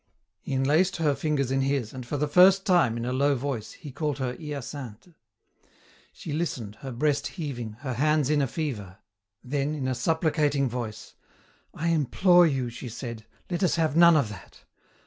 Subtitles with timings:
[0.39, 3.73] He enlaced her fingers in his, and for the first time, in a low voice,
[3.73, 5.13] he called her Hyacinthe.
[6.11, 8.97] She listened, her breast heaving, her hands in a fever.
[9.43, 11.13] Then in a supplicating voice,
[11.75, 14.63] "I implore you," she said, "let us have none of that.